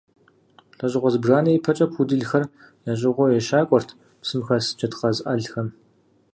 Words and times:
Лӏэщӏыгъуэ 0.77 1.11
зыбжанэ 1.13 1.51
ипэкӏэ 1.51 1.85
пуделхэр 1.93 2.43
ящӏыгъуу 2.91 3.33
ещакӏуэрт 3.39 3.89
псым 4.21 4.41
хэс 4.47 4.65
джэдкъаз 4.77 5.17
ӏэлхэм. 5.23 5.67